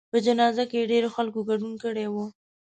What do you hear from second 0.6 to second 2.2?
کې یې ډېرو خلکو ګډون کړی و.